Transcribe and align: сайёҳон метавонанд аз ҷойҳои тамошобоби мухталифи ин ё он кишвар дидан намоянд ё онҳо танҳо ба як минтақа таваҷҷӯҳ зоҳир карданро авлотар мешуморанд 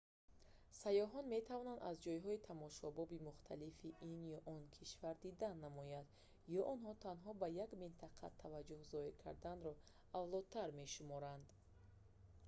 сайёҳон 0.83 1.25
метавонанд 1.35 1.79
аз 1.89 1.95
ҷойҳои 2.05 2.43
тамошобоби 2.49 3.25
мухталифи 3.29 3.97
ин 4.11 4.19
ё 4.37 4.39
он 4.55 4.61
кишвар 4.77 5.15
дидан 5.25 5.55
намоянд 5.65 6.07
ё 6.59 6.61
онҳо 6.73 6.91
танҳо 7.05 7.31
ба 7.41 7.47
як 7.65 7.71
минтақа 7.83 8.25
таваҷҷӯҳ 8.41 8.81
зоҳир 8.91 9.13
карданро 9.23 9.73
авлотар 10.19 10.67
мешуморанд 10.81 11.45